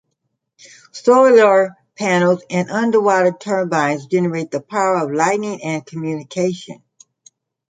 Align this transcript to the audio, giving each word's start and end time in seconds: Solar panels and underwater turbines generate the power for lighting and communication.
Solar 0.93 1.77
panels 1.95 2.41
and 2.49 2.71
underwater 2.71 3.31
turbines 3.39 4.07
generate 4.07 4.49
the 4.49 4.59
power 4.59 5.01
for 5.01 5.13
lighting 5.15 5.61
and 5.63 5.85
communication. 5.85 6.81